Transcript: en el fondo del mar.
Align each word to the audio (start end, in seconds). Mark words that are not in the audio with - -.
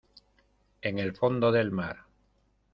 en 0.81 0.97
el 0.97 1.13
fondo 1.15 1.51
del 1.51 1.69
mar. 1.69 2.05